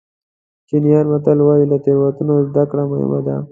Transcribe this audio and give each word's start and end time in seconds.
چینایي 0.67 1.03
متل 1.11 1.37
وایي 1.43 1.65
له 1.71 1.77
تېروتنو 1.83 2.35
زده 2.49 2.63
کړه 2.71 2.83
مهم 2.91 3.11
ده. 3.25 3.35